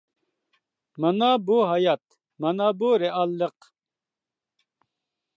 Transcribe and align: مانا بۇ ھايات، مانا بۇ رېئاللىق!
مانا 1.01 1.27
بۇ 1.49 1.57
ھايات، 1.71 2.15
مانا 2.45 2.69
بۇ 2.79 2.89
رېئاللىق! 3.03 3.69